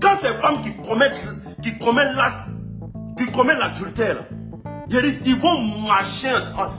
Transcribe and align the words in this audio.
Quand 0.00 0.16
ces 0.16 0.34
femmes 0.34 0.60
qui 0.62 0.74
commettent, 0.86 1.22
qui 1.62 1.78
commettent 1.78 2.14
l'acte, 2.14 2.48
qui 3.16 3.26
commettent 3.32 3.58
l'adultère, 3.58 4.16
ils 4.90 5.36
vont 5.36 5.58
marcher, 5.86 6.32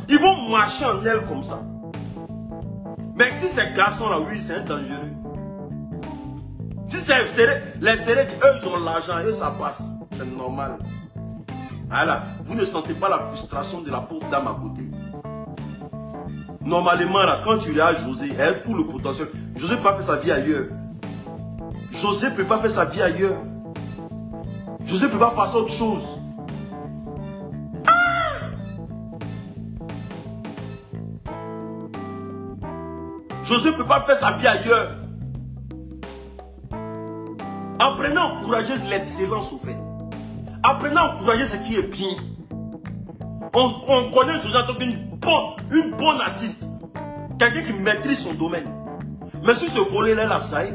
ils 0.09 0.19
vont 0.19 0.49
marcher 0.49 0.85
en 0.85 1.03
elles 1.03 1.23
comme 1.23 1.41
ça. 1.41 1.59
Mais 3.15 3.31
si 3.37 3.47
ces 3.47 3.71
garçons-là, 3.73 4.19
oui, 4.19 4.39
c'est 4.39 4.63
dangereux. 4.65 5.11
Si 6.87 6.97
c'est 6.97 7.23
les 7.81 7.95
serrés, 7.95 8.27
eux, 8.43 8.59
ils 8.61 8.67
ont 8.67 8.83
l'argent, 8.83 9.13
eux, 9.25 9.31
ça 9.31 9.55
passe. 9.59 9.83
C'est 10.15 10.25
normal. 10.37 10.77
Voilà. 11.89 12.23
Vous 12.45 12.55
ne 12.55 12.65
sentez 12.65 12.93
pas 12.93 13.09
la 13.09 13.19
frustration 13.19 13.81
de 13.81 13.89
la 13.89 14.01
pauvre 14.01 14.27
dame 14.29 14.47
à 14.47 14.55
côté. 14.61 14.83
Normalement, 16.61 17.23
là, 17.23 17.41
quand 17.43 17.57
tu 17.57 17.71
regardes 17.71 17.97
José, 17.97 18.31
elle 18.37 18.61
pour 18.63 18.75
le 18.75 18.85
potentiel. 18.85 19.27
José 19.55 19.75
peut 19.77 19.83
pas 19.83 19.93
faire 19.93 20.03
sa 20.03 20.15
vie 20.17 20.31
ailleurs. 20.31 20.65
José 21.95 22.29
ne 22.29 22.35
peut 22.35 22.45
pas 22.45 22.59
faire 22.59 22.71
sa 22.71 22.85
vie 22.85 23.01
ailleurs. 23.01 23.37
José 24.85 25.05
ne 25.05 25.11
peut 25.11 25.19
pas 25.19 25.31
passer 25.31 25.55
à 25.55 25.59
autre 25.59 25.71
chose. 25.71 26.19
Ah! 27.87 27.93
José 33.43 33.71
ne 33.71 33.75
peut 33.75 33.85
pas 33.85 34.01
faire 34.01 34.15
sa 34.15 34.31
vie 34.33 34.47
ailleurs. 34.47 34.91
Apprenez 37.79 38.17
à 38.17 38.25
encourager 38.25 38.73
l'excellence 38.89 39.53
au 39.53 39.57
fait. 39.57 39.77
Apprenez 40.63 40.97
à 40.97 41.15
encourager 41.15 41.45
ce 41.45 41.57
qui 41.57 41.75
est 41.75 41.83
bien. 41.83 42.15
On, 43.55 44.09
connaît 44.09 44.39
José 44.39 44.57
en 44.57 44.67
tant 44.67 44.75
qu'une 44.75 45.17
bonne, 45.19 45.53
une 45.71 45.91
bonne 45.91 46.19
artiste. 46.21 46.65
Quelqu'un 47.37 47.61
qui 47.61 47.73
maîtrise 47.73 48.19
son 48.19 48.33
domaine. 48.33 48.67
Mais 49.45 49.53
sur 49.53 49.69
ce 49.69 49.79
volet-là, 49.79 50.23
elle 50.23 50.31
a 50.31 50.39
sailli. 50.39 50.71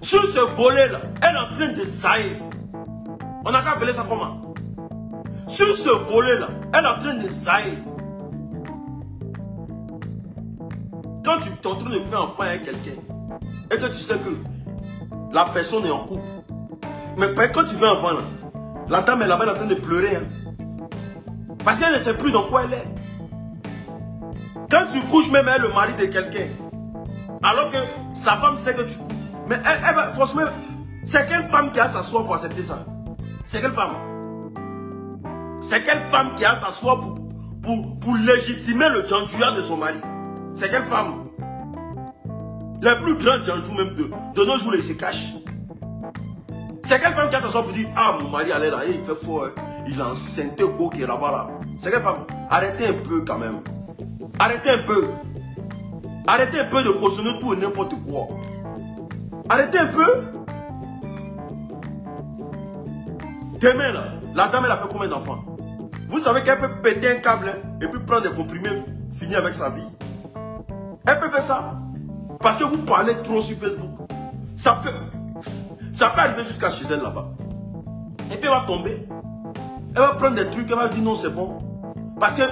Sur 0.00 0.24
ce 0.24 0.40
volet-là, 0.40 1.00
elle 1.22 1.34
est 1.34 1.38
en 1.38 1.54
train 1.54 1.72
de 1.72 1.84
saillir. 1.84 2.36
On 3.44 3.54
a 3.54 3.62
qu'à 3.62 3.72
appeler 3.72 3.92
ça 3.92 4.04
comment? 4.08 4.54
Sur 5.46 5.74
ce 5.74 5.90
volet-là, 5.90 6.48
elle 6.72 6.84
est 6.84 6.88
en 6.88 6.98
train 6.98 7.14
de 7.14 7.28
saillir. 7.28 7.78
Quand 11.24 11.36
tu 11.42 11.50
es 11.50 11.66
en 11.66 11.74
train 11.74 11.90
de 11.90 11.98
faire 12.00 12.22
enfant 12.22 12.42
avec 12.42 12.64
quelqu'un, 12.64 13.00
et 13.70 13.76
que 13.76 13.86
tu 13.86 13.98
sais 13.98 14.18
que 14.18 14.30
la 15.32 15.44
personne 15.46 15.84
est 15.84 15.90
en 15.90 16.04
couple, 16.04 16.22
mais 17.16 17.26
quand 17.52 17.64
tu 17.64 17.74
fais 17.74 17.88
enfant, 17.88 18.12
là, 18.12 18.22
la 18.88 19.02
dame 19.02 19.22
est 19.22 19.26
là-bas 19.26 19.52
en 19.52 19.54
train 19.54 19.66
de 19.66 19.74
pleurer. 19.74 20.16
Hein. 20.16 20.24
Parce 21.64 21.78
qu'elle 21.78 21.92
ne 21.92 21.98
sait 21.98 22.16
plus 22.16 22.32
dans 22.32 22.44
quoi 22.44 22.62
elle 22.64 22.72
est. 22.72 22.84
Quand 24.70 24.86
tu 24.90 25.00
couches 25.02 25.30
même 25.30 25.46
avec 25.46 25.62
le 25.62 25.68
mari 25.68 25.92
de 25.94 26.06
quelqu'un, 26.06 26.48
alors 27.42 27.70
que 27.70 27.78
sa 28.14 28.32
femme 28.38 28.56
sait 28.56 28.74
que 28.74 28.82
tu 28.82 28.96
couches, 28.98 29.19
mais 29.50 29.56
elle, 29.64 29.94
va, 29.96 30.12
franchement, 30.12 30.42
c'est 31.02 31.28
quelle 31.28 31.42
femme 31.48 31.72
qui 31.72 31.80
a 31.80 31.88
s'asseoir 31.88 32.24
pour 32.24 32.36
accepter 32.36 32.62
ça? 32.62 32.86
C'est 33.44 33.60
quelle 33.60 33.72
femme? 33.72 33.96
C'est 35.60 35.82
quelle 35.82 36.00
femme 36.12 36.36
qui 36.36 36.44
a 36.44 36.54
s'asseoir 36.54 37.00
pour, 37.00 37.18
pour, 37.60 37.98
pour 37.98 38.14
légitimer 38.14 38.88
le 38.90 39.08
djandjouya 39.08 39.50
de 39.50 39.60
son 39.60 39.76
mari? 39.76 39.98
C'est 40.54 40.70
quelle 40.70 40.84
femme? 40.84 41.26
Les 42.80 42.94
plus 43.02 43.16
grands 43.16 43.42
djandjou 43.42 43.72
même 43.74 43.96
de, 43.96 44.04
de 44.36 44.44
nos 44.44 44.56
jours, 44.56 44.76
ils 44.76 44.84
se 44.84 44.92
cachent. 44.92 45.34
C'est 46.84 47.00
quelle 47.00 47.12
femme 47.12 47.28
qui 47.28 47.34
a 47.34 47.40
s'asseoir 47.40 47.64
pour 47.64 47.72
dire 47.72 47.88
Ah, 47.96 48.18
mon 48.22 48.28
mari, 48.28 48.52
allez 48.52 48.70
là, 48.70 48.82
il 48.86 49.04
fait 49.04 49.26
fort, 49.26 49.48
il 49.88 50.00
a 50.00 50.10
enceinte 50.10 50.62
go 50.78 50.90
qui 50.90 51.00
là-bas 51.00 51.32
là. 51.32 51.48
C'est 51.76 51.90
quelle 51.90 52.02
femme? 52.02 52.24
Arrêtez 52.50 52.86
un 52.86 52.92
peu 52.92 53.22
quand 53.22 53.38
même. 53.38 53.62
Arrêtez 54.38 54.70
un 54.70 54.82
peu. 54.86 55.08
Arrêtez 56.28 56.60
un 56.60 56.66
peu 56.66 56.84
de 56.84 56.90
cautionner 56.90 57.36
tout 57.40 57.52
et 57.52 57.56
n'importe 57.56 57.94
quoi. 58.08 58.28
Arrêtez 59.50 59.78
un 59.78 59.86
peu. 59.88 60.22
Demain, 63.60 63.92
là, 63.92 64.04
la 64.32 64.46
dame, 64.46 64.62
elle 64.64 64.70
a 64.70 64.76
fait 64.76 64.88
combien 64.88 65.08
d'enfants? 65.08 65.44
Vous 66.08 66.20
savez 66.20 66.44
qu'elle 66.44 66.60
peut 66.60 66.70
péter 66.80 67.10
un 67.10 67.16
câble 67.16 67.48
hein, 67.48 67.58
et 67.82 67.88
puis 67.88 67.98
prendre 67.98 68.22
des 68.22 68.30
comprimés, 68.30 68.84
finir 69.16 69.38
avec 69.38 69.54
sa 69.54 69.70
vie. 69.70 69.88
Elle 71.04 71.18
peut 71.18 71.28
faire 71.30 71.42
ça. 71.42 71.80
Parce 72.38 72.58
que 72.58 72.64
vous 72.64 72.78
parlez 72.78 73.16
trop 73.24 73.40
sur 73.40 73.58
Facebook. 73.58 74.08
Ça 74.54 74.80
peut, 74.84 74.90
ça 75.92 76.10
peut 76.10 76.20
arriver 76.20 76.44
jusqu'à 76.44 76.70
chez 76.70 76.84
elle 76.88 77.02
là-bas. 77.02 77.30
Et 78.30 78.36
puis 78.36 78.44
elle 78.44 78.50
va 78.50 78.64
tomber. 78.68 79.04
Elle 79.96 80.00
va 80.00 80.14
prendre 80.14 80.36
des 80.36 80.48
trucs, 80.48 80.70
elle 80.70 80.76
va 80.76 80.86
dire 80.86 81.02
non, 81.02 81.16
c'est 81.16 81.30
bon. 81.30 81.58
Parce 82.20 82.34
qu'elle 82.34 82.50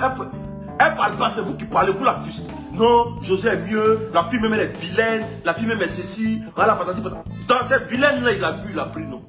elle 0.80 0.94
parle 0.96 1.16
pas, 1.16 1.30
c'est 1.30 1.42
vous 1.42 1.54
qui 1.54 1.64
parlez, 1.64 1.92
vous 1.92 2.04
la 2.04 2.14
fustez. 2.14 2.57
Non, 2.78 3.20
José 3.22 3.48
est 3.48 3.70
mieux, 3.70 4.10
la 4.14 4.22
fille 4.24 4.38
même 4.38 4.52
elle 4.54 4.60
est 4.60 4.78
vilaine, 4.78 5.26
la 5.44 5.52
fille 5.52 5.66
même 5.66 5.82
est 5.82 5.88
ceci, 5.88 6.40
voilà, 6.54 6.76
patati 6.76 7.00
patata. 7.00 7.24
Dans 7.48 7.64
cette 7.64 7.88
vilaine-là, 7.88 8.32
il 8.32 8.44
a 8.44 8.52
vu, 8.52 8.70
il 8.72 8.78
a 8.78 8.84
pris, 8.84 9.04
non. 9.04 9.22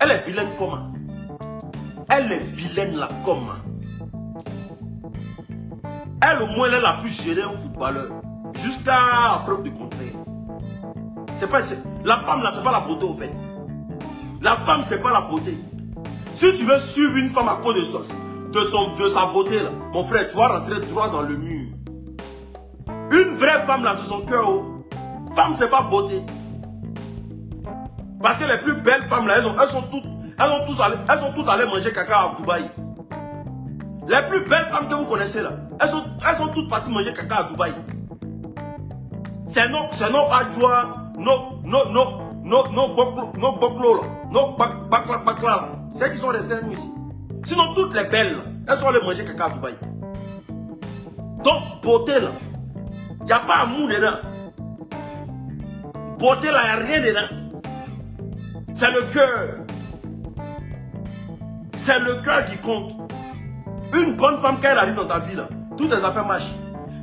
Elle 0.00 0.12
est 0.12 0.26
vilaine 0.26 0.48
comment 0.56 0.90
Elle 2.08 2.32
est 2.32 2.38
vilaine 2.38 2.96
là 2.96 3.10
comment 3.22 3.52
Elle 6.22 6.42
au 6.42 6.46
moins, 6.46 6.68
elle 6.72 6.84
a 6.84 6.94
pu 7.02 7.08
gérer 7.08 7.42
un 7.42 7.52
footballeur. 7.52 8.12
Jusqu'à 8.54 9.42
preuve 9.44 9.64
du 9.64 9.72
contraire. 9.72 10.14
C'est 11.34 11.48
pas, 11.48 11.60
la 12.04 12.16
femme 12.16 12.42
là, 12.42 12.50
c'est 12.54 12.64
pas 12.64 12.72
la 12.72 12.80
beauté 12.80 13.04
au 13.04 13.14
fait. 13.14 13.32
La 14.40 14.56
femme, 14.56 14.80
c'est 14.84 15.02
pas 15.02 15.12
la 15.12 15.20
beauté. 15.20 15.58
Si 16.32 16.54
tu 16.54 16.64
veux 16.64 16.78
suivre 16.80 17.16
une 17.16 17.28
femme 17.28 17.48
à 17.48 17.56
cause 17.56 17.74
de 17.74 18.52
de, 18.52 18.60
son, 18.64 18.94
de 18.94 19.08
sa 19.10 19.26
beauté, 19.26 19.62
là, 19.62 19.70
mon 19.92 20.04
frère, 20.04 20.26
tu 20.28 20.36
vas 20.36 20.48
rentrer 20.48 20.80
droit 20.86 21.10
dans 21.10 21.22
le 21.22 21.36
mur. 21.36 21.67
Vraie 23.38 23.64
femme, 23.66 23.84
là, 23.84 23.94
c'est 23.94 24.08
son 24.08 24.20
cœur. 24.22 24.48
Oh. 24.48 24.84
Femme, 25.34 25.54
c'est 25.56 25.70
pas 25.70 25.82
beauté. 25.82 26.24
Parce 28.20 28.36
que 28.36 28.44
les 28.44 28.58
plus 28.58 28.74
belles 28.74 29.02
femmes, 29.04 29.28
là, 29.28 29.34
elles, 29.38 29.44
elles 29.62 29.68
sont 29.68 29.82
toutes, 29.82 30.06
elles, 30.38 30.50
ont 30.50 30.66
tous 30.66 30.80
allé, 30.80 30.96
elles 31.08 31.18
sont 31.20 31.32
toutes 31.32 31.48
allées 31.48 31.66
manger 31.66 31.92
caca 31.92 32.18
à 32.18 32.34
Dubaï. 32.36 32.68
Les 34.08 34.22
plus 34.28 34.40
belles 34.40 34.66
femmes 34.72 34.88
que 34.88 34.94
vous 34.94 35.04
connaissez, 35.04 35.40
là, 35.40 35.50
elles 35.80 35.88
sont, 35.88 36.02
elles 36.28 36.36
sont 36.36 36.48
toutes 36.48 36.68
parties 36.68 36.90
manger 36.90 37.12
caca 37.12 37.36
à 37.36 37.42
Dubaï. 37.44 37.72
C'est 39.46 39.68
nos, 39.68 39.86
c'est 39.92 40.10
nos 40.10 40.26
adjoints, 40.32 41.12
nos, 41.16 41.60
nos, 41.64 41.88
nos, 41.90 42.22
nos, 42.42 42.68
nos, 42.72 43.52
boclos, 43.52 44.04
nos 44.32 44.56
bakla, 44.56 45.18
bakla, 45.24 45.68
c'est 45.92 46.12
qui 46.12 46.18
sont 46.18 46.28
restés 46.28 46.56
nous 46.64 46.72
ici. 46.72 46.90
Sinon, 47.44 47.72
toutes 47.74 47.94
les 47.94 48.04
belles, 48.04 48.38
elles 48.66 48.76
sont 48.76 48.88
allées 48.88 49.00
manger 49.00 49.24
caca 49.24 49.44
à 49.44 49.50
Dubaï. 49.50 49.74
Donc, 51.44 51.82
beauté 51.82 52.18
là, 52.18 52.30
n'y 53.28 53.34
a 53.34 53.40
pas 53.40 53.62
amour 53.62 53.88
dedans. 53.88 54.18
Beauté 56.18 56.50
là, 56.50 56.62
il 56.64 56.66
n'y 56.66 56.82
a 56.82 56.86
rien 56.86 57.00
dedans. 57.00 57.36
C'est 58.74 58.90
le 58.90 59.02
cœur. 59.12 59.66
C'est 61.76 61.98
le 61.98 62.14
cœur 62.22 62.44
qui 62.44 62.56
compte. 62.58 62.92
Une 63.94 64.14
bonne 64.16 64.38
femme, 64.38 64.56
quand 64.60 64.68
elle 64.70 64.78
arrive 64.78 64.94
dans 64.94 65.06
ta 65.06 65.18
vie, 65.20 65.36
là, 65.36 65.48
toutes 65.76 65.90
tes 65.90 66.04
affaires 66.04 66.26
marchent. 66.26 66.54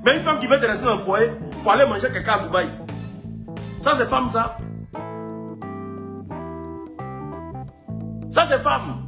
Mais 0.05 0.17
une 0.17 0.23
femme 0.23 0.39
qui 0.39 0.47
veut 0.47 0.59
te 0.59 0.65
rester 0.65 0.85
dans 0.85 0.95
le 0.95 1.01
foyer 1.01 1.31
pour 1.63 1.71
aller 1.71 1.85
manger 1.85 2.11
caca 2.11 2.35
à 2.35 2.39
Dubaï. 2.39 2.69
Ça, 3.79 3.93
c'est 3.95 4.05
femme, 4.05 4.27
ça. 4.29 4.57
Ça, 8.29 8.45
c'est 8.47 8.59
femme. 8.59 9.03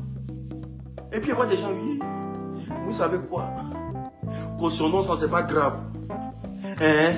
Et 1.11 1.19
puis, 1.19 1.31
il 1.31 1.37
y 1.37 1.41
a 1.41 1.45
des 1.45 1.57
gens, 1.57 1.71
oui, 1.71 1.99
vous 2.85 2.93
savez 2.93 3.17
quoi? 3.29 3.49
Cautionnons, 4.59 5.01
ça, 5.01 5.13
c'est 5.19 5.29
pas 5.29 5.43
grave. 5.43 5.79
Hein? 6.81 7.15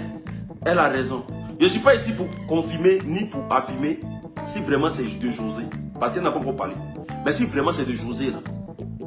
Elle 0.65 0.79
a 0.79 0.89
raison. 0.89 1.23
Je 1.59 1.65
ne 1.65 1.69
suis 1.69 1.79
pas 1.79 1.95
ici 1.95 2.13
pour 2.13 2.27
confirmer 2.47 2.99
ni 3.05 3.25
pour 3.25 3.43
affirmer 3.49 3.99
si 4.45 4.59
vraiment 4.59 4.89
c'est 4.89 5.03
de 5.03 5.29
José. 5.29 5.63
Parce 5.99 6.13
qu'elle 6.13 6.23
n'a 6.23 6.31
pas 6.31 6.39
encore 6.39 6.55
parlé. 6.55 6.75
Mais 7.25 7.31
si 7.31 7.45
vraiment 7.45 7.71
c'est 7.71 7.85
de 7.85 7.91
José, 7.91 8.31
là, 8.31 8.39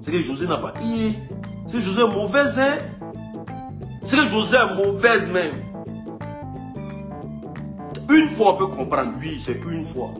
c'est 0.03 0.11
que 0.11 0.21
José 0.21 0.47
n'a 0.47 0.59
pas. 0.59 0.75
C'est 1.67 1.81
José 1.81 2.03
est 2.03 2.15
mauvaise, 2.15 2.59
hein? 2.59 2.79
C'est 4.05 4.17
que 4.19 4.27
José 4.27 4.57
est 4.57 4.75
mauvaise 4.75 5.29
même. 5.31 5.55
Une 8.11 8.29
fois 8.29 8.55
on 8.55 8.57
peut 8.59 8.67
comprendre, 8.67 9.13
oui, 9.21 9.41
c'est 9.41 9.59
une 9.71 9.85
fois. 9.85 10.11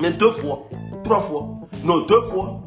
Mais 0.00 0.10
deux 0.10 0.32
fois, 0.32 0.68
trois 1.02 1.20
fois, 1.20 1.48
non, 1.82 2.00
deux 2.00 2.20
fois. 2.32 2.60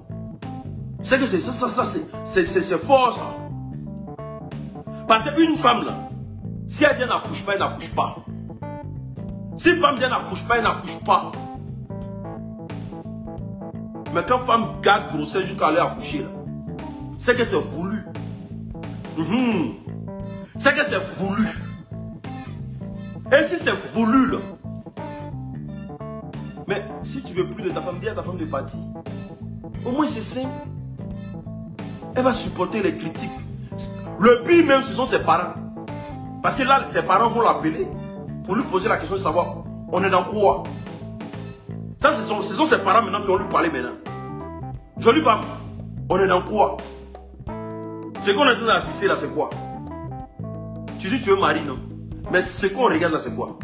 C'est 1.04 1.20
que 1.20 1.26
c'est 1.26 1.40
ça, 1.40 1.52
ça, 1.52 1.68
ça, 1.68 2.00
c'est 2.26 2.78
fort 2.84 3.14
ça. 3.14 3.36
Parce 5.08 5.30
qu'une 5.32 5.58
femme 5.58 5.86
là, 5.86 6.07
si 6.68 6.84
elle 6.84 6.98
vient 6.98 7.08
n'accouche 7.08 7.44
pas, 7.44 7.54
elle 7.54 7.60
n'accouche 7.60 7.94
pas. 7.94 8.16
Si 9.56 9.76
femme 9.78 9.98
vient 9.98 10.10
n'accouche 10.10 10.46
pas, 10.48 10.58
elle 10.58 10.64
n'accouche 10.64 11.00
pas. 11.06 11.32
Mais 14.14 14.22
quand 14.28 14.40
femme 14.40 14.82
garde 14.82 15.12
grossesse 15.14 15.46
jusqu'à 15.46 15.68
aller 15.68 15.80
accoucher, 15.80 16.26
c'est 17.18 17.36
que 17.36 17.44
c'est 17.44 17.56
voulu. 17.56 18.06
Mhm. 19.18 19.74
C'est 20.56 20.76
que 20.76 20.84
c'est 20.84 21.02
voulu. 21.18 21.48
Et 23.32 23.44
si 23.44 23.58
c'est 23.58 23.76
voulu, 23.94 24.32
là, 24.32 24.38
mais 26.68 26.84
si 27.04 27.24
tu 27.24 27.34
veux 27.34 27.48
plus 27.50 27.64
de 27.64 27.70
ta 27.70 27.82
femme, 27.82 28.00
dis 28.00 28.10
à 28.10 28.16
ta 28.16 28.24
femme 28.24 28.38
de 28.38 28.46
partir. 28.46 28.80
Au 29.86 29.92
moins 29.92 30.06
c'est 30.06 30.22
simple. 30.22 30.50
Elle 32.16 32.24
va 32.24 32.32
supporter 32.34 32.84
les 32.84 32.96
critiques. 32.96 33.30
Le 34.20 34.44
pire 34.44 34.66
même, 34.66 34.82
ce 34.82 34.94
sont 34.94 35.06
ses 35.06 35.20
parents. 35.20 35.54
Parce 36.42 36.56
que 36.56 36.64
là, 36.64 36.84
ses 36.86 37.02
parents 37.02 37.30
vont 37.30 37.42
l'appeler 37.42 37.88
pour 38.44 38.56
lui 38.56 38.64
poser 38.64 38.88
la 38.88 38.98
question 38.98 39.16
de 39.16 39.22
savoir, 39.22 39.64
on 39.92 40.04
est 40.04 40.10
dans 40.10 40.24
quoi? 40.24 40.64
Ça, 41.98 42.12
ce 42.12 42.22
sont, 42.22 42.66
ses 42.66 42.78
parents 42.80 43.04
maintenant 43.04 43.24
qui 43.24 43.32
ont 43.32 43.38
lui 43.38 43.50
parlé 43.50 43.70
maintenant. 43.70 43.96
Jolie 44.98 45.22
femme, 45.22 45.42
on 46.10 46.20
est 46.20 46.28
dans 46.28 46.42
quoi? 46.42 46.78
Ce 48.20 48.32
qu'on 48.32 48.46
est 48.46 48.54
en 48.54 48.56
train 48.56 48.66
d'assister 48.66 49.08
là, 49.08 49.16
c'est 49.16 49.34
quoi? 49.34 49.50
Tu 51.00 51.10
dis 51.10 51.22
tu 51.22 51.30
veux 51.30 51.38
marier, 51.38 51.62
non? 51.64 51.78
Mais 52.32 52.42
ce 52.42 52.68
qu'on 52.68 52.86
regarde 52.86 53.14
là, 53.14 53.20
c'est 53.20 53.36
quoi? 53.36 53.58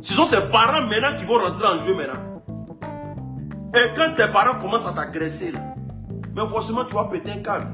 Ce 0.00 0.14
sont 0.14 0.24
ses 0.24 0.40
parents 0.52 0.82
maintenant 0.82 1.16
qui 1.16 1.24
vont 1.24 1.38
rentrer 1.38 1.66
en 1.66 1.78
jeu 1.78 1.94
maintenant. 1.94 2.20
Et 3.74 3.92
quand 3.94 4.14
tes 4.16 4.28
parents 4.32 4.58
commencent 4.58 4.86
à 4.86 4.92
t'agresser 4.92 5.52
mais 6.34 6.46
forcément 6.46 6.84
tu 6.84 6.94
vas 6.94 7.04
péter 7.06 7.32
un 7.32 7.38
câble. 7.38 7.66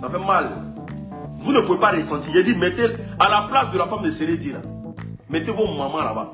Ça 0.00 0.08
fait 0.08 0.18
mal. 0.18 0.52
Vous 1.40 1.52
ne 1.52 1.60
pouvez 1.60 1.78
pas 1.78 1.90
ressentir. 1.90 2.32
J'ai 2.32 2.44
dit, 2.44 2.54
mettez 2.54 2.84
à 3.18 3.28
la 3.28 3.48
place 3.48 3.72
de 3.72 3.78
la 3.78 3.86
femme 3.86 4.02
de 4.02 4.10
Sérédi. 4.10 4.52
Mettez 5.28 5.50
vos 5.50 5.66
mamans 5.66 6.02
là-bas. 6.02 6.30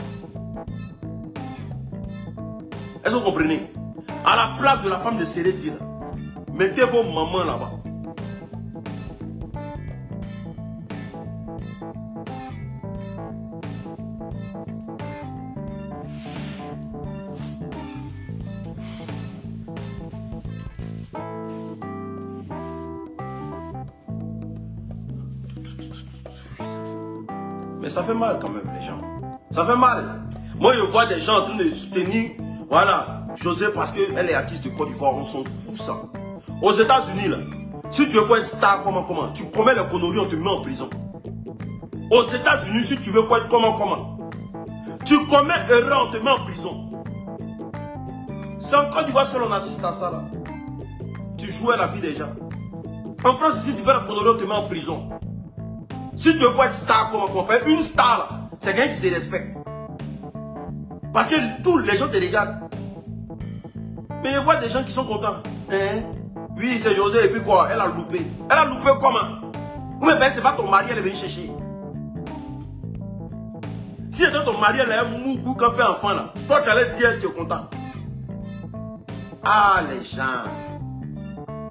Est-ce 3.04 3.14
que 3.14 3.18
vous 3.18 3.24
comprenez? 3.24 3.70
À 4.24 4.36
la 4.36 4.56
place 4.58 4.82
de 4.82 4.88
la 4.88 4.98
femme 4.98 5.16
de 5.16 5.24
Sérédi 5.24 5.70
là. 5.70 5.76
Mettez 6.54 6.84
vos 6.84 7.02
mamans 7.02 7.44
là-bas. 7.44 7.72
Mais 27.84 27.90
ça 27.90 28.02
fait 28.02 28.14
mal 28.14 28.38
quand 28.40 28.48
même, 28.48 28.62
les 28.80 28.86
gens. 28.86 28.98
Ça 29.50 29.66
fait 29.66 29.76
mal. 29.76 30.22
Moi, 30.58 30.72
je 30.72 30.80
vois 30.80 31.04
des 31.04 31.20
gens 31.20 31.40
en 31.40 31.42
train 31.42 31.56
de 31.56 31.68
soutenir, 31.68 32.30
voilà, 32.70 33.26
José 33.36 33.66
parce 33.74 33.92
qu'elle 33.92 34.30
est 34.30 34.32
artiste 34.32 34.64
de 34.64 34.70
Côte 34.70 34.88
d'Ivoire, 34.88 35.14
on 35.14 35.26
s'en 35.26 35.44
fout 35.44 35.76
ça. 35.76 35.92
Aux 36.62 36.72
États-Unis, 36.72 37.28
là, 37.28 37.36
si 37.90 38.08
tu 38.08 38.16
veux 38.16 38.22
faire 38.22 38.42
star, 38.42 38.82
comment, 38.82 39.02
comment? 39.02 39.28
Tu 39.34 39.44
commets 39.50 39.74
les 39.74 39.84
conneries, 39.90 40.18
on 40.18 40.24
te 40.24 40.34
met 40.34 40.48
en 40.48 40.62
prison. 40.62 40.88
Aux 42.10 42.22
États-Unis, 42.22 42.86
si 42.86 42.96
tu 42.96 43.10
veux 43.10 43.24
faire 43.24 43.48
comment, 43.50 43.74
comment? 43.74 44.16
Tu 45.04 45.18
commets 45.26 45.52
erreur, 45.68 46.06
on 46.08 46.10
te 46.10 46.16
met 46.16 46.30
en 46.30 46.42
prison. 46.42 46.88
C'est 48.60 48.76
en 48.76 48.88
Côte 48.88 49.04
d'Ivoire 49.04 49.26
seul 49.26 49.42
on 49.42 49.52
assiste 49.52 49.84
à 49.84 49.92
ça 49.92 50.10
là. 50.10 50.22
Tu 51.36 51.52
joues 51.52 51.70
à 51.70 51.76
la 51.76 51.88
vie 51.88 52.00
des 52.00 52.16
gens. 52.16 52.32
En 53.22 53.34
France, 53.34 53.60
si 53.60 53.76
tu 53.76 53.82
fais 53.82 53.92
la 53.92 54.00
connerie, 54.00 54.28
on 54.30 54.38
te 54.38 54.44
met 54.44 54.54
en 54.54 54.68
prison. 54.68 55.10
Si 56.16 56.32
tu 56.32 56.38
veux 56.38 56.64
être 56.64 56.72
star 56.72 57.10
comme 57.10 57.22
on 57.36 57.66
une 57.66 57.82
star 57.82 58.44
c'est 58.58 58.74
quelqu'un 58.74 58.92
qui 58.92 58.96
se 58.96 59.12
respecte. 59.12 59.56
Parce 61.12 61.28
que 61.28 61.62
tous 61.62 61.78
les 61.78 61.96
gens 61.96 62.08
te 62.08 62.16
regardent. 62.16 62.70
Mais 64.22 64.32
je 64.32 64.38
vois 64.38 64.56
des 64.56 64.68
gens 64.68 64.82
qui 64.82 64.92
sont 64.92 65.04
contents. 65.04 65.42
Hein? 65.70 66.02
Oui, 66.56 66.78
c'est 66.78 66.94
José 66.94 67.24
et 67.24 67.28
puis 67.28 67.42
quoi? 67.42 67.68
Elle 67.72 67.80
a 67.80 67.86
loupé. 67.86 68.22
Elle 68.50 68.58
a 68.58 68.64
loupé 68.64 68.90
comment? 69.00 69.52
Mais 70.00 70.16
ben, 70.18 70.30
c'est 70.30 70.40
pas 70.40 70.52
ton 70.52 70.68
mari, 70.68 70.86
elle 70.90 70.98
est 70.98 71.02
venue 71.02 71.14
chercher. 71.14 71.50
Si 74.10 74.22
c'était 74.22 74.44
ton 74.44 74.58
mari, 74.58 74.78
elle 74.80 74.92
a 74.92 75.02
un 75.02 75.18
mougou 75.18 75.54
quand 75.54 75.72
fait 75.72 75.82
enfant 75.82 76.10
là. 76.10 76.32
Toi, 76.48 76.60
tu 76.62 76.70
allais 76.70 76.88
dire, 76.96 77.18
tu 77.18 77.26
es 77.26 77.32
content. 77.32 77.68
Ah, 79.44 79.82
les 79.90 80.04
gens. 80.04 80.44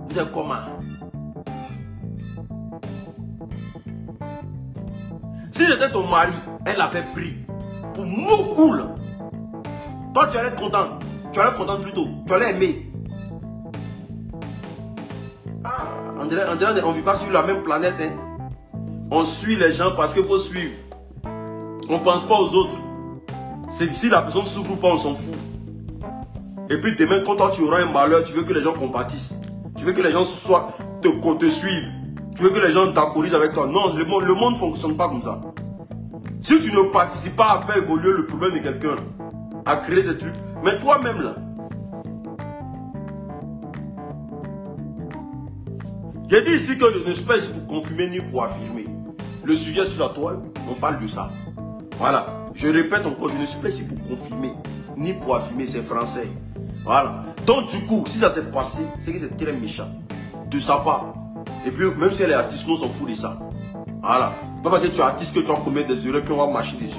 Vous 0.08 0.20
êtes 0.20 0.32
comment? 0.32 0.73
Si 5.54 5.68
c'était 5.68 5.92
ton 5.92 6.08
mari, 6.08 6.32
elle 6.66 6.78
l'avait 6.78 7.04
pris 7.14 7.36
pour 7.94 8.06
beaucoup 8.06 8.74
là. 8.74 8.86
Toi, 10.12 10.28
tu 10.32 10.38
allais 10.38 10.48
être 10.48 10.60
content. 10.60 10.98
Tu 11.32 11.40
allais 11.40 11.52
être 11.52 11.58
content 11.58 11.80
plutôt. 11.80 12.08
Tu 12.26 12.34
allais 12.34 12.50
aimer. 12.50 12.92
Ah, 15.64 15.84
on 16.18 16.26
ne 16.26 16.94
vit 16.96 17.02
pas 17.04 17.14
sur 17.14 17.30
la 17.30 17.44
même 17.44 17.62
planète. 17.62 17.94
Hein. 18.02 18.14
On 19.12 19.24
suit 19.26 19.56
les 19.56 19.74
gens 19.74 19.92
parce 19.96 20.16
qu'il 20.16 20.24
faut 20.24 20.40
suivre. 20.40 20.74
On 21.88 22.00
ne 22.00 22.04
pense 22.04 22.24
pas 22.24 22.40
aux 22.40 22.56
autres. 22.56 22.78
C'est 23.70 23.94
si 23.94 24.10
la 24.10 24.24
personne 24.24 24.46
souffre 24.46 24.76
pas, 24.76 24.88
on 24.88 24.98
s'en 24.98 25.14
fout. 25.14 25.36
Et 26.72 26.78
puis 26.78 26.96
demain, 26.96 27.20
quand 27.24 27.36
toi 27.36 27.52
tu 27.54 27.62
auras 27.62 27.84
un 27.84 27.92
malheur, 27.92 28.24
tu 28.24 28.34
veux 28.34 28.44
que 28.44 28.54
les 28.54 28.64
gens 28.64 28.74
compatissent. 28.74 29.40
Tu 29.78 29.86
veux 29.86 29.94
que 29.94 30.02
les 30.02 30.12
gens 30.12 30.26
soient, 30.26 30.70
te 31.00 31.46
suivent. 31.48 31.92
Tu 32.36 32.44
veux 32.44 32.50
que 32.50 32.60
les 32.60 32.72
gens 32.72 32.92
t'accolisent 32.92 33.36
avec 33.36 33.54
toi? 33.54 33.68
Non, 33.68 33.96
le 33.96 34.06
monde 34.06 34.54
ne 34.54 34.58
fonctionne 34.58 34.98
pas 34.98 35.08
comme 35.08 35.22
ça. 35.22 35.40
Si 36.42 36.60
tu 36.62 36.72
ne 36.72 36.92
participes 36.92 37.36
pas 37.36 37.60
à 37.60 37.66
faire 37.66 37.84
évoluer 37.84 38.12
le 38.12 38.26
problème 38.26 38.54
de 38.54 38.60
quelqu'un, 38.60 38.96
à 39.66 39.78
créer 39.78 40.04
des 40.04 40.18
trucs, 40.18 40.34
mais 40.64 40.80
toi-même 40.80 41.22
là, 41.22 41.36
J'ai 46.30 46.42
dit 46.42 46.54
ici 46.54 46.78
que 46.80 46.86
je 46.92 47.08
ne 47.08 47.14
suis 47.14 47.26
pas 47.26 47.38
ici 47.38 47.50
pour 47.50 47.68
confirmer 47.68 48.08
ni 48.08 48.20
pour 48.20 48.44
affirmer. 48.44 48.86
Le 49.44 49.54
sujet 49.54 49.86
sur 49.86 50.04
la 50.04 50.10
toile, 50.10 50.40
on 50.68 50.74
parle 50.74 51.00
de 51.00 51.06
ça. 51.06 51.30
Voilà. 52.00 52.26
Je 52.56 52.70
répète 52.70 53.06
encore, 53.06 53.30
je 53.30 53.38
ne 53.38 53.46
suis 53.46 53.60
pas 53.60 53.70
ici 53.70 53.84
pour 53.84 54.02
confirmer 54.02 54.54
ni 54.98 55.14
pour 55.14 55.36
affirmer, 55.36 55.68
c'est 55.68 55.84
français. 55.84 56.28
Voilà. 56.86 57.26
Donc 57.46 57.70
du 57.70 57.86
coup, 57.86 58.04
si 58.08 58.18
ça 58.18 58.32
s'est 58.32 58.50
passé, 58.52 58.82
c'est 59.00 59.14
que 59.14 59.20
c'est 59.20 59.38
très 59.38 59.54
méchant. 59.54 59.90
De 60.50 60.58
sa 60.58 60.78
part. 60.78 61.14
Et 61.66 61.72
puis, 61.72 61.86
même 61.98 62.12
si 62.12 62.24
elle 62.24 62.32
est 62.32 62.36
artiste, 62.36 62.68
nous 62.68 62.74
on 62.74 62.78
s'en 62.78 62.90
fout 62.90 63.10
de 63.10 63.16
ça. 63.16 63.40
Voilà. 64.02 64.36
Pas 64.64 64.70
parce 64.70 64.84
que 64.84 64.88
tu 64.88 64.98
es 64.98 65.02
artiste 65.02 65.34
que 65.34 65.40
tu 65.40 65.48
vas 65.48 65.58
commettre 65.58 65.88
des 65.88 66.08
erreurs 66.08 66.24
puis 66.24 66.34
on 66.34 66.38
va 66.38 66.52
marcher 66.52 66.78
dessus. 66.78 66.98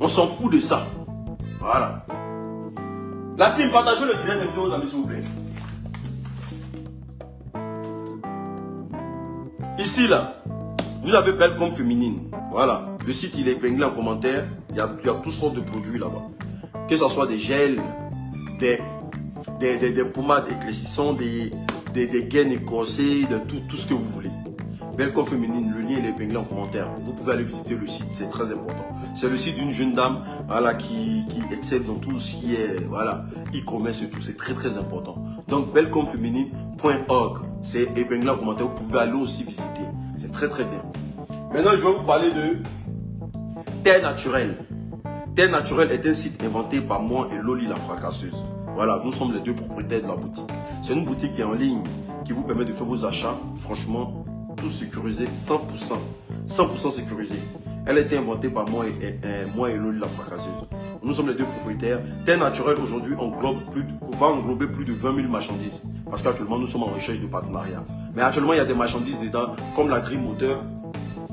On 0.00 0.08
s'en 0.08 0.26
fout 0.26 0.52
de 0.52 0.60
ça. 0.60 0.86
Voilà. 1.60 2.04
La 3.36 3.50
team, 3.50 3.70
partagez 3.70 4.04
le 4.04 4.14
direct 4.22 4.42
de 4.42 4.48
vidéo 4.48 4.72
amis, 4.72 4.88
s'il 4.88 4.98
vous 4.98 5.06
plaît. 5.06 5.22
Ici, 9.78 10.08
là, 10.08 10.42
vous 11.04 11.14
avez 11.14 11.32
belle 11.32 11.56
comme 11.56 11.72
féminine. 11.72 12.22
Voilà. 12.50 12.86
Le 13.06 13.12
site, 13.12 13.34
il 13.38 13.48
est 13.48 13.52
épinglé 13.52 13.84
en 13.84 13.90
commentaire. 13.90 14.44
Il 14.70 14.76
y 14.76 14.80
a, 14.80 14.88
il 15.04 15.08
y 15.08 15.22
toutes 15.22 15.32
sortes 15.32 15.54
de 15.54 15.60
produits 15.60 15.98
là-bas. 15.98 16.26
Que 16.88 16.96
ce 16.96 17.08
soit 17.08 17.26
des 17.28 17.38
gels, 17.38 17.80
des, 18.58 18.80
des, 19.60 19.76
des, 19.76 19.92
des 19.92 20.04
pommades 20.04 20.46
éclaircissantes, 20.50 21.18
des, 21.18 21.52
des, 21.98 22.06
des 22.06 22.22
gaines 22.28 22.52
écossées, 22.52 23.26
de 23.28 23.38
tout, 23.38 23.60
tout 23.68 23.76
ce 23.76 23.86
que 23.88 23.94
vous 23.94 24.04
voulez. 24.04 24.30
Belle 24.96 25.12
corps 25.12 25.28
féminine, 25.28 25.72
le 25.74 25.80
lien 25.80 26.04
est 26.04 26.10
épinglé 26.10 26.36
en 26.36 26.44
commentaire. 26.44 26.88
Vous 27.04 27.12
pouvez 27.12 27.32
aller 27.32 27.44
visiter 27.44 27.74
le 27.74 27.86
site, 27.86 28.06
c'est 28.12 28.30
très 28.30 28.52
important. 28.52 28.86
C'est 29.14 29.28
le 29.28 29.36
site 29.36 29.56
d'une 29.56 29.70
jeune 29.70 29.92
dame 29.92 30.24
voilà, 30.48 30.74
qui, 30.74 31.24
qui 31.28 31.42
excelle 31.52 31.84
dans 31.84 31.94
tout 31.96 32.18
ce 32.18 32.36
qui 32.36 32.54
est 32.54 32.84
voilà, 32.88 33.26
e-commerce 33.54 34.02
et 34.02 34.10
tout. 34.10 34.20
C'est 34.20 34.36
très 34.36 34.54
très 34.54 34.76
important. 34.76 35.24
Donc 35.48 35.72
bellecomféminine.org, 35.72 37.38
c'est 37.62 37.96
épinglé 37.96 38.30
en 38.30 38.36
commentaire. 38.36 38.68
Vous 38.68 38.74
pouvez 38.74 38.98
aller 39.00 39.12
aussi 39.12 39.42
visiter. 39.44 39.86
C'est 40.16 40.32
très 40.32 40.48
très 40.48 40.64
bien. 40.64 40.82
Maintenant, 41.52 41.72
je 41.72 41.82
vais 41.82 41.92
vous 41.92 42.04
parler 42.04 42.30
de 42.30 42.58
Terre 43.82 44.02
Naturelle. 44.02 44.54
Terre 45.34 45.50
Naturelle 45.50 45.92
est 45.92 46.06
un 46.06 46.14
site 46.14 46.42
inventé 46.44 46.80
par 46.80 47.02
moi 47.02 47.28
et 47.32 47.38
Loli 47.42 47.66
la 47.66 47.76
fracasseuse. 47.76 48.44
Voilà, 48.78 49.02
nous 49.04 49.10
sommes 49.10 49.34
les 49.34 49.40
deux 49.40 49.54
propriétaires 49.56 50.02
de 50.02 50.06
la 50.06 50.14
boutique. 50.14 50.48
C'est 50.84 50.92
une 50.92 51.04
boutique 51.04 51.32
qui 51.32 51.40
est 51.40 51.44
en 51.44 51.52
ligne, 51.52 51.82
qui 52.24 52.30
vous 52.30 52.44
permet 52.44 52.64
de 52.64 52.72
faire 52.72 52.86
vos 52.86 53.04
achats, 53.04 53.36
franchement, 53.56 54.24
tout 54.56 54.68
sécurisé, 54.68 55.26
100%. 55.34 55.94
100% 56.46 56.90
sécurisé. 56.92 57.34
Elle 57.86 57.98
a 57.98 58.02
été 58.02 58.16
inventée 58.16 58.48
par 58.48 58.68
moi 58.70 58.86
et, 58.86 59.18
moi 59.56 59.72
et 59.72 59.76
Loli 59.76 59.98
la 59.98 60.06
fracasseuse. 60.06 60.52
Nous 61.02 61.12
sommes 61.12 61.26
les 61.26 61.34
deux 61.34 61.44
propriétaires. 61.44 61.98
Terre 62.24 62.38
Naturelle 62.38 62.76
aujourd'hui 62.80 63.16
englobe 63.16 63.68
plus 63.72 63.84
va 64.16 64.26
englober 64.26 64.68
plus 64.68 64.84
de 64.84 64.92
20 64.92 65.16
000 65.16 65.26
marchandises. 65.26 65.82
Parce 66.08 66.22
qu'actuellement 66.22 66.60
nous 66.60 66.68
sommes 66.68 66.84
en 66.84 66.94
recherche 66.94 67.18
de 67.18 67.26
partenariat. 67.26 67.84
Mais 68.14 68.22
actuellement 68.22 68.52
il 68.52 68.58
y 68.58 68.60
a 68.60 68.64
des 68.64 68.74
marchandises 68.74 69.18
dedans 69.18 69.56
comme 69.74 69.88
la 69.88 69.98
grille 69.98 70.18
moteur. 70.18 70.62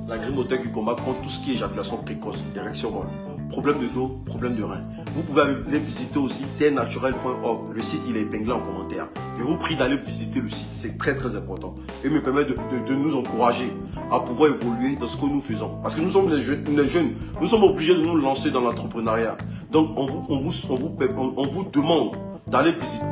La 0.08 0.18
grille 0.18 0.34
moteur 0.34 0.64
qui 0.64 0.72
combat 0.72 0.96
contre 0.96 1.22
tout 1.22 1.30
ce 1.30 1.40
qui 1.42 1.52
est 1.52 1.54
éjaculation 1.54 1.98
précoce, 1.98 2.44
direction 2.56 2.90
molle 2.90 3.25
problème 3.50 3.80
de 3.80 3.88
dos, 3.88 4.20
problème 4.26 4.56
de 4.56 4.64
rein. 4.64 4.82
Vous 5.16 5.24
pouvez 5.24 5.42
aller 5.42 5.80
visiter 5.80 6.20
aussi 6.20 6.44
terrenaturelle.org. 6.58 7.74
Le 7.74 7.82
site, 7.82 8.02
il 8.10 8.18
est 8.18 8.22
épinglé 8.22 8.52
en 8.52 8.60
commentaire. 8.60 9.08
Je 9.38 9.44
vous 9.44 9.58
prie 9.58 9.76
d'aller 9.76 9.98
visiter 9.98 10.42
le 10.42 10.50
site. 10.50 10.68
C'est 10.72 10.98
très, 10.98 11.16
très 11.16 11.36
important. 11.36 11.76
Et 12.04 12.10
me 12.10 12.22
permet 12.22 12.46
de, 12.46 12.56
nous 12.94 13.16
encourager 13.16 13.72
à 14.12 14.20
pouvoir 14.20 14.52
évoluer 14.52 14.96
dans 14.96 15.08
ce 15.08 15.18
que 15.18 15.26
nous 15.26 15.42
faisons. 15.42 15.78
Parce 15.82 15.96
que 15.96 16.02
nous 16.02 16.10
sommes 16.10 16.30
les 16.30 16.42
jeunes, 16.42 16.64
les 16.76 16.88
jeunes 16.88 17.14
nous 17.42 17.48
sommes 17.48 17.64
obligés 17.64 17.96
de 17.96 18.02
nous 18.02 18.18
lancer 18.18 18.52
dans 18.52 18.62
l'entrepreneuriat. 18.62 19.38
Donc, 19.72 19.92
on 19.98 20.06
vous, 20.06 20.26
on 20.30 20.38
vous, 20.38 20.54
on 20.70 20.76
vous, 20.76 20.96
on 21.38 21.48
vous 21.48 21.64
demande 21.72 22.12
d'aller 22.48 22.72
visiter. 22.72 23.06